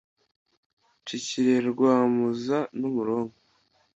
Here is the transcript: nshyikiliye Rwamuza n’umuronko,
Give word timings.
nshyikiliye 0.99 1.59
Rwamuza 1.71 2.57
n’umuronko, 2.79 3.39